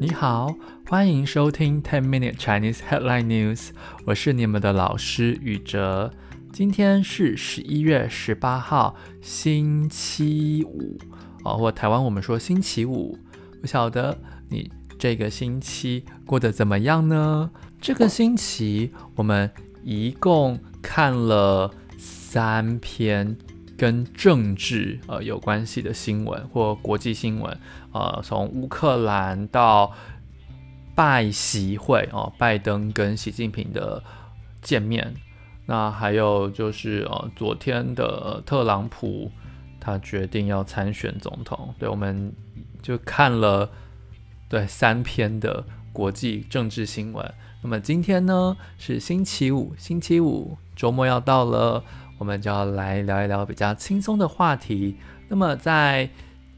[0.00, 0.54] 你好，
[0.86, 3.70] 欢迎收听 Ten Minute Chinese Headline News，
[4.04, 6.12] 我是你们的老师宇哲。
[6.52, 10.96] 今天是十一月十八号，星期五
[11.42, 13.18] 哦，或台湾我们说星期五。
[13.60, 14.16] 不晓得
[14.48, 17.50] 你这个星期过得怎么样呢？
[17.80, 19.50] 这个星期我们
[19.82, 23.36] 一共看了三篇。
[23.78, 27.56] 跟政治呃有关系的新闻或国际新闻，
[27.92, 29.94] 呃，从乌克兰到
[30.96, 34.02] 拜习会哦，拜登跟习近平的
[34.60, 35.14] 见面，
[35.66, 39.30] 那还有就是呃，昨天的特朗普
[39.78, 42.32] 他决定要参选总统，对，我们
[42.82, 43.70] 就看了
[44.48, 47.34] 对三篇的国际政治新闻。
[47.62, 51.84] 那么今天呢是星期五，星期五周末要到了。
[52.18, 54.96] 我们就要来聊一聊比较轻松的话题。
[55.28, 56.10] 那么在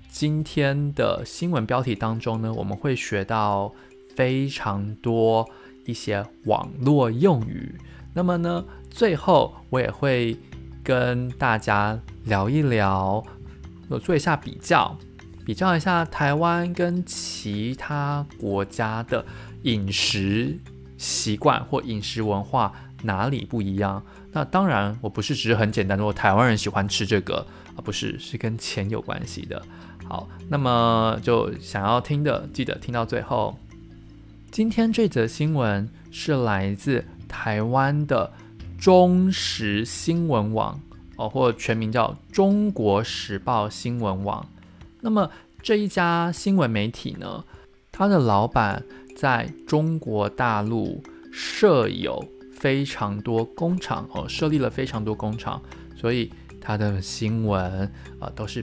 [0.09, 3.73] 今天的新闻标题当中呢，我们会学到
[4.17, 5.49] 非常多
[5.87, 7.79] 一些网络用语。
[8.13, 10.37] 那么呢，最后我也会
[10.83, 13.23] 跟大家聊一聊，
[13.89, 14.97] 我做一下比较，
[15.45, 19.25] 比较一下台湾跟其他国家的
[19.63, 20.59] 饮食
[20.97, 22.73] 习惯或饮食文化
[23.05, 24.03] 哪里不一样。
[24.33, 29.61] 那当然，我不是只是很简单的说台湾人喜欢吃这个啊，不是，是跟钱有关系的。
[30.09, 33.57] 好，那么就想要听的，记得听到最后。
[34.51, 38.33] 今天这则新闻是来自台湾的
[38.79, 40.81] 中时新闻网
[41.17, 44.47] 哦，或全名叫中国时报新闻网。
[45.01, 45.31] 那么
[45.63, 47.45] 这一家新闻媒体呢，
[47.91, 48.83] 它的老板
[49.17, 52.25] 在中国大陆设有。
[52.61, 55.61] 非常多工厂哦，设立了非常多工厂，
[55.97, 56.31] 所以
[56.61, 58.63] 它的新闻啊、都是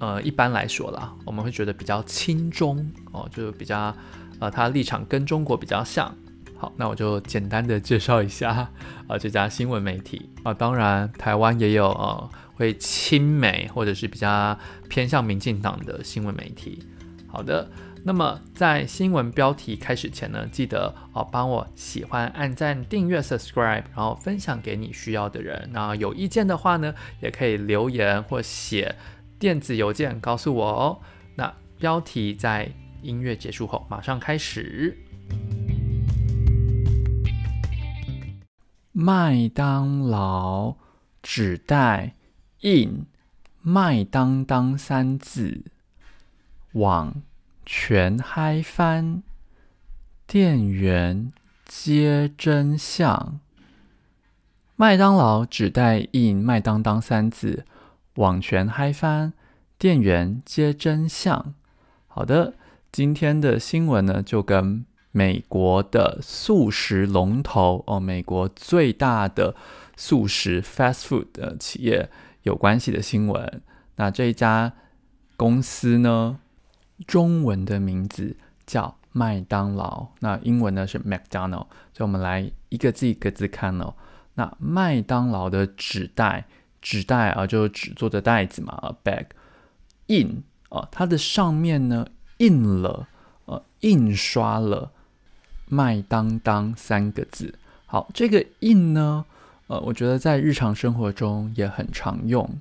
[0.00, 3.96] 呃一般来说啦，我们会觉得比较亲中哦，就比较
[4.40, 6.12] 呃它的立场跟中国比较像。
[6.58, 8.70] 好，那我就简单的介绍一下啊、
[9.06, 14.58] 呃、这家新闻媒体啊、当然台湾也有呃会亲美或者是比较
[14.88, 16.82] 偏向民进党的新闻媒体。
[17.28, 17.70] 好的。
[18.04, 25.70] 那么在新闻标题开始前呢，记得哦帮我喜欢、按赞、订阅、subscribe，然后分享给你需要的人。
[25.72, 28.96] 那有意见的话呢，也可以留言或写
[29.38, 31.00] 电子邮件告诉我哦。
[31.36, 34.98] 那标题在音乐结束后马上开始。
[38.90, 40.74] 麦当劳
[41.22, 42.14] 纸袋
[42.62, 43.06] 印
[43.62, 45.62] “麦当当”三字
[46.72, 47.22] 网。
[47.74, 49.22] 全嗨翻，
[50.26, 51.32] 店员
[51.64, 53.40] 揭真相。
[54.76, 57.64] 麦当劳纸袋印“麦当当”三字，
[58.16, 59.32] 网全嗨翻，
[59.78, 61.54] 店员揭真相。
[62.08, 62.52] 好的，
[62.92, 69.56] 今天的新闻呢，就跟美国的素食龙头哦，美国最大的
[69.96, 72.10] 素食 fast food 的企业
[72.42, 73.62] 有关系的新闻。
[73.96, 74.74] 那这一家
[75.38, 76.38] 公司呢？
[77.06, 78.36] 中文的名字
[78.66, 83.94] 叫麦当劳，那英文呢是 McDonald，所以我们来一个字一个字看哦。
[84.34, 86.46] 那麦当劳的纸袋，
[86.80, 89.26] 纸袋啊，就是纸做的袋子嘛，a bag，
[90.06, 92.06] 印啊，它的上面呢
[92.38, 93.06] 印了
[93.44, 94.90] 呃印刷了
[95.66, 97.54] 麦当当三个字。
[97.84, 99.26] 好，这个印呢，
[99.66, 102.58] 呃，我觉得在日常生活中也很常用，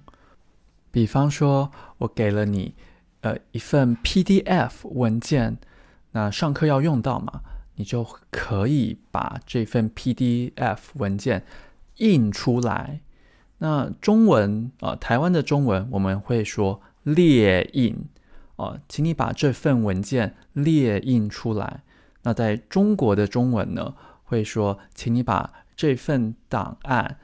[0.92, 2.74] 比方说我给了你。
[3.22, 5.58] 呃，一份 PDF 文件，
[6.12, 7.42] 那上课要用到嘛，
[7.76, 11.46] 你就可以把这份 PDF 文件
[11.98, 13.02] 印出来。
[13.60, 17.96] 那中文啊、呃，台湾的中文我们会说列印
[18.56, 21.84] 哦、呃，请你把这份文件列印出来。
[22.24, 23.94] 那在中国的中文呢，
[24.24, 27.18] 会说，请你把这份档案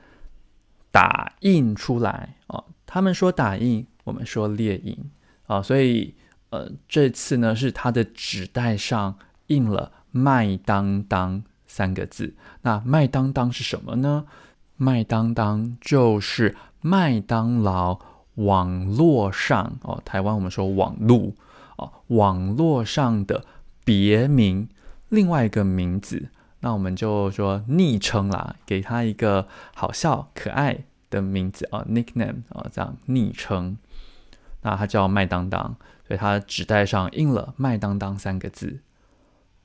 [0.91, 4.97] 打印出来哦、他们说打印，我们说列印。
[5.47, 6.13] 啊，所以
[6.51, 9.18] 呃，这次呢是它的纸袋上
[9.48, 12.36] 印了“麦当当”三个字。
[12.62, 14.25] 那“麦当当”是什么呢
[14.77, 18.00] ？“麦当当”就是麦当劳
[18.36, 21.36] 网络上哦，台湾我们说网路
[21.77, 23.45] 哦，网络上的
[23.83, 24.69] 别名，
[25.10, 26.30] 另外一个名字。
[26.60, 33.77] 那我们就说昵称啦，给他一个好笑可爱的名字啊，nickname 啊，这样昵称。
[34.68, 38.81] 那它叫麦当当，所以它纸袋上印了“麦当当”三个字。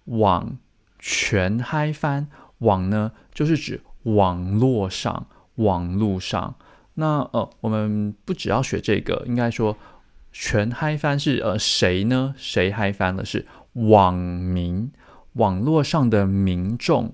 [0.05, 0.59] 网
[1.01, 2.29] 全嗨翻，
[2.59, 5.27] 网呢就是指网络上、
[5.57, 6.55] 网络上。
[6.95, 9.77] 那呃，我们不只要学这个，应该说
[10.31, 12.35] 全嗨翻是呃谁呢？
[12.37, 13.25] 谁嗨翻了？
[13.25, 14.93] 是网民，
[15.33, 17.13] 网络上的民众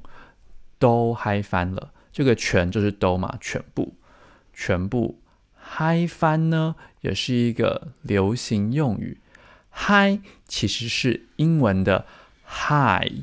[0.78, 1.92] 都嗨翻了。
[2.12, 3.94] 这个全就是都嘛，全部，
[4.52, 5.22] 全部
[5.54, 9.18] 嗨翻呢，也是一个流行用语。
[9.70, 12.06] 嗨其实是英文的
[12.46, 13.22] high。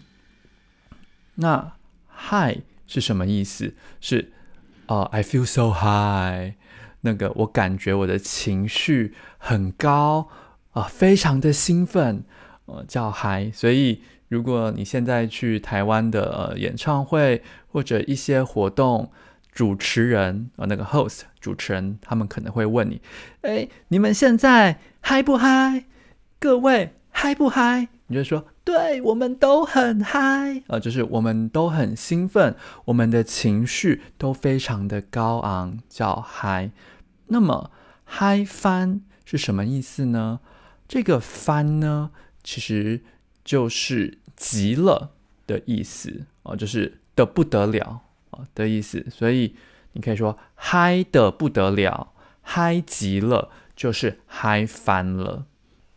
[1.35, 1.73] 那
[2.07, 3.73] high 是什么意思？
[3.99, 4.31] 是
[4.85, 6.53] 啊、，I feel so high。
[7.01, 10.29] 那个我感觉我的情绪很高
[10.71, 12.23] 啊、非常的兴奋，
[12.65, 13.51] 呃，叫嗨。
[13.51, 19.11] 所以如果你现在去台湾的演唱会或者一些活动，
[19.55, 23.01] 主持人啊、呃，那个 host 主持人，他们可能会问你，
[23.41, 25.85] 哎，你们现在嗨不嗨？
[26.37, 27.87] 各位嗨不嗨？
[28.07, 28.45] 你就说。
[28.65, 32.55] 对，我们都很嗨，呃，就是我们都很兴奋，
[32.85, 36.71] 我们的情绪都非常的高昂，叫嗨。
[37.27, 37.69] 那么
[38.03, 40.39] 嗨翻是什么意思呢？
[40.87, 42.09] 这个翻呢，
[42.43, 43.01] 其实
[43.43, 45.11] 就是极了
[45.45, 48.01] 的意思啊、就是的不得了、
[48.53, 49.05] 的意思。
[49.09, 49.55] 所以
[49.93, 55.45] 你可以说嗨的不得了，嗨极了，就是嗨翻了。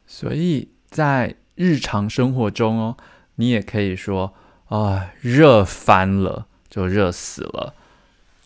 [0.06, 2.96] 所以在日常生活中哦，
[3.35, 4.35] 你也可以说
[4.69, 7.75] 啊，热翻了，就热死了。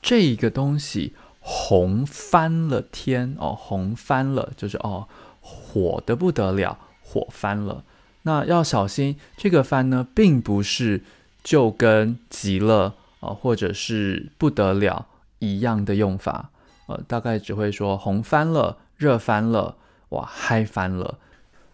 [0.01, 5.07] 这一个东西红翻了天哦，红翻了就是哦，
[5.41, 7.85] 火得不得了，火翻了。
[8.23, 11.03] 那要小心，这个翻呢，并不是
[11.43, 15.07] 就跟极了啊，或者是不得了
[15.39, 16.51] 一样的用法。
[16.89, 19.79] 呃，大概只会说红翻了，热翻了，
[20.11, 21.19] 哇，嗨翻了。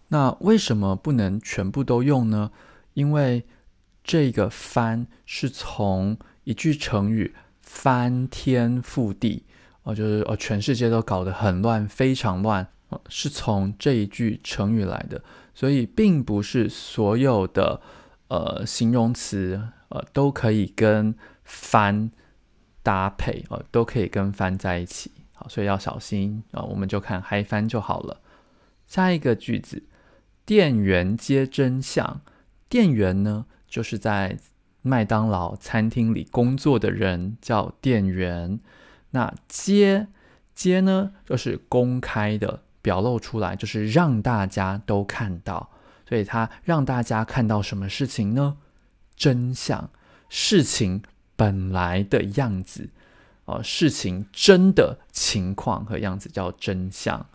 [0.09, 2.51] 那为什么不能全部都用呢？
[2.93, 3.43] 因为
[4.03, 9.45] 这个“翻”是从一句成语“翻天覆地”
[9.83, 15.21] 哦，就是哦，全世界都搞得很乱，非常乱，哦，是从这一句成语来的。
[15.53, 17.81] 所以，并不是所有的
[18.29, 21.13] 呃形容词呃都可以跟
[21.49, 22.09] “翻”
[22.81, 25.11] 搭配，呃，都可以跟“翻”在一起。
[25.33, 28.21] 好，所以要小心啊，我们就看“嗨翻”就好了。
[28.87, 29.83] 下一个句子。
[30.45, 32.21] 店员接真相，
[32.67, 34.35] 店员呢，就是在
[34.81, 38.59] 麦当劳餐厅里工作的人，叫店员。
[39.11, 40.07] 那接
[40.55, 45.69] 接呢，就是公开的表露出来，就是让大家都看到。
[46.07, 48.57] 所以他让大家看到什么事情呢？
[49.15, 49.91] 真相，
[50.29, 51.03] 事情
[51.39, 52.89] 本来的样子，
[53.45, 57.25] 哦，事情真的情况和样子叫真相。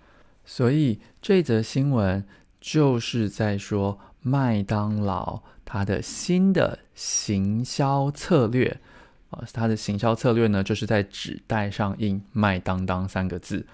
[0.45, 2.23] 所以这则新闻。
[2.67, 8.81] 就是在说麦当劳它的新的行销策略
[9.29, 13.67] 啊，它的行销策略呢，就是在纸袋上印“麦当当”三个字。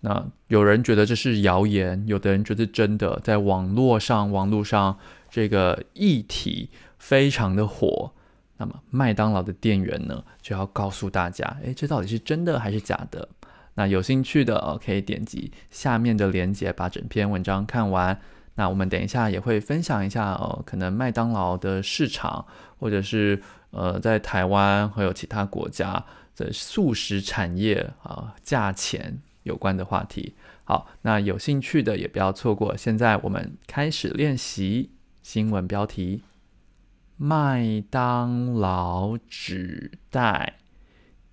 [0.00, 3.20] 那有人觉得这是谣言，有的人觉得真的。
[3.22, 4.98] 在网络上，网络上
[5.30, 8.10] 这个议题非常的火。
[8.56, 13.28] 那么麦当劳的店员呢，就要告诉大家，诶，这到底是真的还是假的？
[13.74, 18.18] 那有兴趣的哦，可以点击下面的链接，把整篇文章看完。
[18.54, 22.46] 那我们等一下也会分享一下哦，可能麦当劳的市场，
[22.78, 23.42] 或者是
[23.72, 26.02] 呃，在台湾还有其他国家
[26.34, 30.34] 的速食产业啊，价钱有关的话题。
[30.64, 32.74] 好，那有兴趣的也不要错过。
[32.74, 34.88] 现在我们开始练习
[35.22, 36.22] 新闻标题：
[37.16, 40.58] 麦当劳纸袋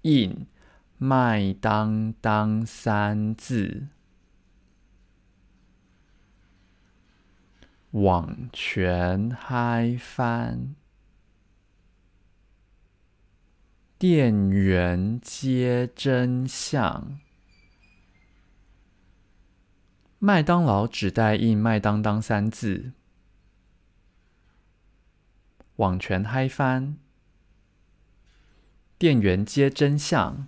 [0.02, 0.48] 印。
[0.96, 3.88] 麦当当三字，
[7.92, 10.76] 网全嗨翻，
[13.98, 17.20] 店员接真相。
[20.20, 22.94] 麦当劳纸袋印麦当当三字，
[25.78, 26.98] 网全嗨翻，
[29.00, 30.48] 店员接真相。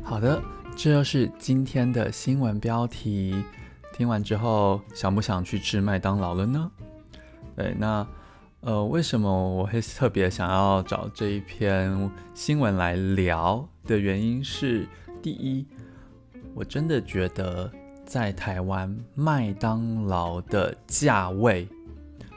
[0.00, 0.40] 好的，
[0.76, 3.44] 这就是今天的新闻标题。
[3.92, 6.70] 听完之后，想不想去吃麦当劳了呢？
[7.56, 8.06] 对，那
[8.60, 14.86] 呃，为什么我会特别想要找这一篇新闻来聊的原因是，
[15.20, 15.66] 第一，
[16.54, 17.72] 我真的觉得
[18.08, 21.68] 在台湾麦当劳的价位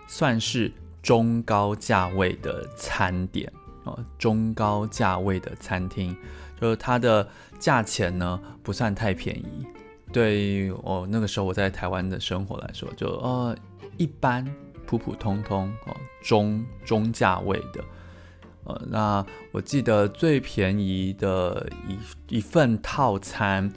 [0.08, 3.51] 算是中高价位的餐点
[3.86, 6.16] 哦，中高价位的餐厅，
[6.60, 7.28] 就是它的。
[7.62, 9.68] 价钱呢不算太便宜，
[10.12, 13.56] 对于我那个时候我在台湾的生活来说，就呃
[13.98, 14.44] 一般
[14.88, 17.84] 普普通通哦中中价位的，
[18.63, 23.72] 呃那我记得最便宜的一一份套餐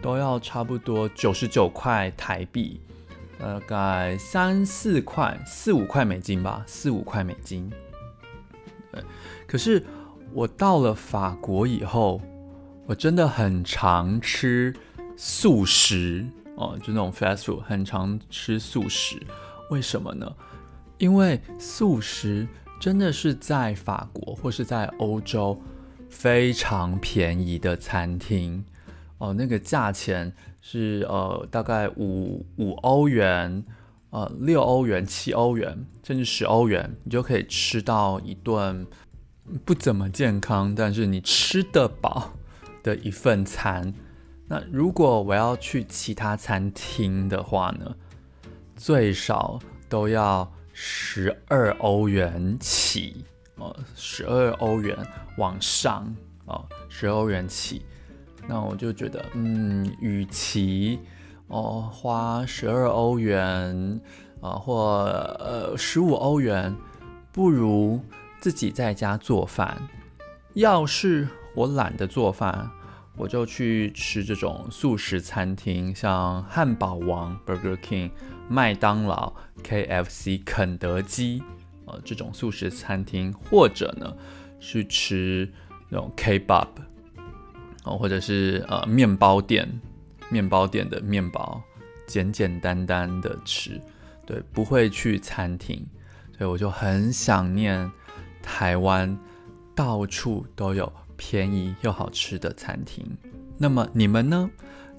[0.00, 2.80] 都要差不多九十九块台币，
[3.38, 7.70] 大概三四块、四五块美金吧，四五块美金。
[9.46, 9.84] 可是
[10.32, 12.20] 我到了法国以后，
[12.86, 14.74] 我真的很常吃
[15.16, 16.26] 素食
[16.56, 19.20] 哦，就那种 fast food，很常吃素食。
[19.70, 20.32] 为什么呢？
[20.98, 22.46] 因为素食
[22.78, 25.60] 真的是在法国或是在欧洲
[26.08, 28.64] 非常便宜的餐厅
[29.20, 33.62] 哦，那个价钱是呃大概五五欧元，
[34.08, 38.86] 呃六欧元、七欧元，甚至十欧元，你就可以吃到一顿
[39.66, 42.32] 不怎么健康，但是你吃得饱
[42.82, 43.92] 的一份餐。
[44.48, 47.94] 那如果我要去其他餐厅的话呢，
[48.74, 53.22] 最少都要十二欧元起
[53.56, 54.96] 哦，十二欧元
[55.36, 56.10] 往上
[56.46, 57.82] 哦，十欧元起。
[58.50, 60.98] 那我就觉得，嗯，与其
[61.46, 64.00] 哦花十二欧元
[64.40, 65.04] 啊，或
[65.38, 66.74] 呃十五欧元，
[67.30, 68.00] 不如
[68.40, 69.80] 自己在家做饭。
[70.54, 72.68] 要是我懒得做饭，
[73.16, 78.10] 我就去吃这种速食餐厅，像汉堡王 （Burger King）、
[78.48, 81.40] 麦当劳 （KFC）、肯德基，
[81.84, 84.12] 呃，这种速食餐厅，或者呢，
[84.58, 85.48] 去吃
[85.88, 86.66] 那种 Kebab，
[87.84, 89.68] 哦，或者是呃面包店，
[90.28, 91.62] 面包店的面包，
[92.06, 93.80] 简简单单的吃，
[94.26, 95.86] 对，不会去餐厅，
[96.36, 97.90] 所以我就很想念
[98.42, 99.18] 台湾，
[99.74, 100.92] 到处都有。
[101.22, 103.04] 便宜又好吃的餐厅，
[103.58, 104.50] 那么你们呢？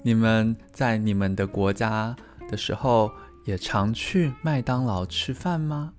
[0.04, 2.14] 你们在你们的国家
[2.48, 3.10] 的时候
[3.44, 5.92] 也常去麦当劳吃饭吗？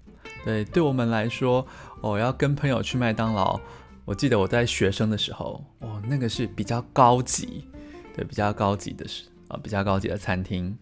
[0.46, 1.68] 对，对我们来说，
[2.00, 3.60] 我、要跟朋友去麦当劳。
[4.06, 7.68] 我记得我在学生的时候，哦，那个是比较高级，
[8.16, 10.78] 对，比较高级的是啊，比较高级的餐厅。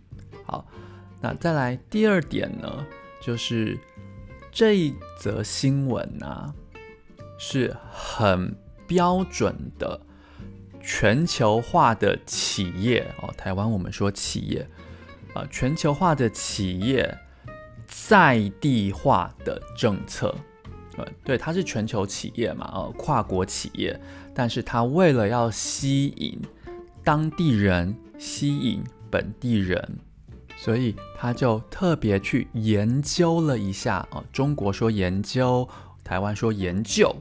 [0.46, 0.66] 好，
[1.20, 2.86] 那再来第二点呢，
[3.22, 3.78] 就是
[4.52, 6.54] 这一则新闻呢、啊，
[7.38, 8.56] 是很。
[8.88, 10.02] 标准的
[10.84, 14.68] 全球化的企业哦，台湾我们说企业
[15.34, 17.18] 啊，全球化的企业
[17.88, 20.36] 在地化的政策，
[21.24, 24.00] 对，它是全球企业嘛，呃，跨国企业，
[24.34, 26.40] 但是它为了要吸引
[27.04, 29.98] 当地人，吸引本地人，
[30.58, 35.68] 所以他就特别去研究了一下啊，中国说研究，
[36.04, 37.16] 台湾说研究。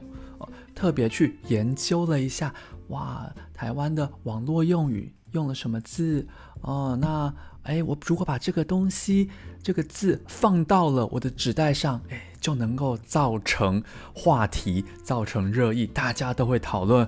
[0.73, 2.51] 特别去研究了一下，
[2.87, 6.25] 哇，台湾的网络用语用了什么字？
[6.61, 7.31] 哦，那
[7.63, 9.29] 哎，我如果把这个东西
[9.61, 13.81] 这个字放到了我的纸袋上，哎，就能够造成
[14.13, 17.07] 话题，造成热议，大家都会讨论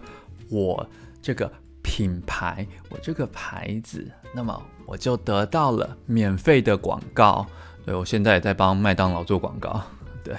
[0.50, 0.88] 我
[1.22, 7.46] 这个品牌，我这个牌子，那么我就得到了免费的广告。
[7.86, 9.82] 对，我现在也在帮麦当劳做广告，
[10.24, 10.34] 对。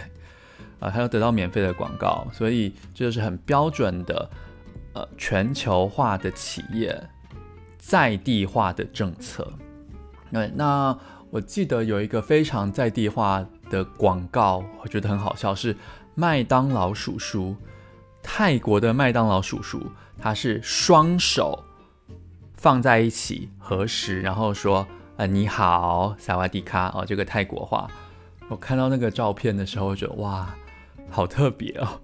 [0.81, 4.29] 呃，还要得到免费的广告，所以这就是很标准的，
[4.93, 7.01] 呃，全球化的企业
[7.79, 9.51] 在地化的政策。
[10.31, 10.95] 对，那
[11.31, 15.77] 我记得有一个非常在地化的广告，我觉得很好笑，是
[16.15, 17.57] 麦当劳叔叔，
[18.23, 19.83] 泰国的麦当劳叔叔，
[20.17, 21.65] 他是双手
[22.57, 27.91] 放在一起合十，然后说，呃，你好，萨瓦迪卡哦，这个泰国话。
[28.49, 30.55] 我看到那个照片的时候，我觉得哇。
[31.11, 32.01] 好特别哦，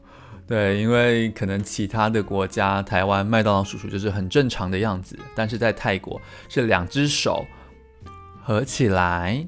[0.47, 7.45] 对，因为可能其他的国家，台湾麦当劳叔叔就是很正常的样子，但是在泰国是两只手
[8.41, 9.45] 合起来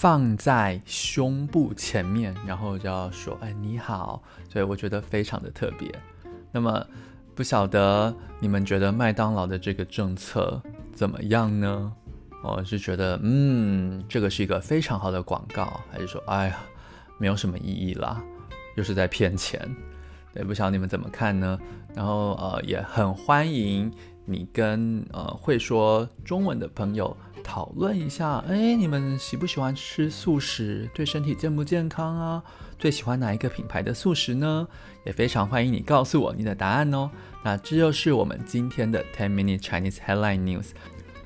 [0.00, 5.94] 放在胸部前面，然后就要说“哎，你好”，所以我觉得非常的特别。
[6.50, 6.82] 那么
[7.34, 10.58] 不晓得你们觉得麦当劳的这个政策
[10.94, 11.92] 怎么样呢？
[12.42, 16.58] 我是觉得，嗯，这个是一个非常好的广告，还是说，哎呀？
[17.18, 18.22] 没有什么意义啦，
[18.76, 19.60] 又是在骗钱，
[20.32, 21.58] 对，不晓得你们怎么看呢？
[21.94, 23.92] 然后呃，也很欢迎
[24.30, 30.88] 你跟呃会说中文的朋友讨论一下，哎，你们喜不喜欢吃素食？
[30.94, 32.42] 对身体健不健康啊？
[32.78, 34.66] 最喜欢哪一个品牌的素食呢？
[35.04, 37.10] 也非常欢迎你告诉我你的答案哦。
[37.42, 40.68] 那这就是我们今天的 Ten Minute Chinese Headline News，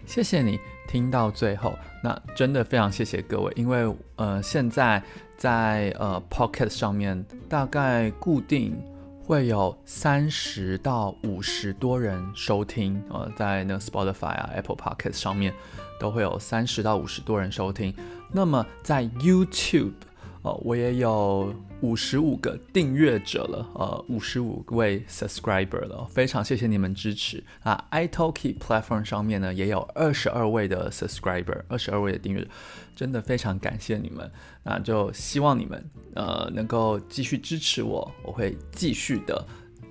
[0.07, 0.59] 谢谢你
[0.89, 5.03] 听到最后，那真的非常谢谢各位，因为呃现在。
[5.37, 8.81] 在呃 Pocket 上面，大概固定
[9.27, 15.55] 会有三十到五十多人收听，呃，在那个 Spotify 啊、Apple Podcast 上面
[15.99, 17.95] 都会有三十到五十多人收听。
[18.31, 19.95] 那么在 YouTube，
[20.45, 32.47] 呃，我也有五十五个订阅者了，呃，五十五位 subscriber 了，非常谢谢你们支持啊！iTalki platform 上面呢也有二十二位的 subscriber，二十二位的订阅，
[32.95, 34.31] 真的非常感谢你们。
[34.63, 35.83] 那就希望你们
[36.15, 39.43] 呃能够继续支持我，我会继续的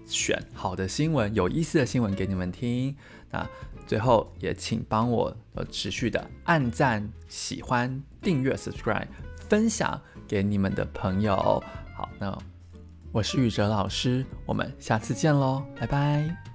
[0.05, 2.95] 选好的新闻、有意思的新闻给你们听。
[3.31, 3.43] 那
[3.87, 9.07] 最后也请帮我呃持续的按赞、喜欢、订阅、subscribe、
[9.49, 9.99] 分享。
[10.27, 11.35] 给你们的朋友，
[11.95, 12.37] 好，那
[13.11, 16.52] 我是宇哲老师，我们下次见喽，拜拜。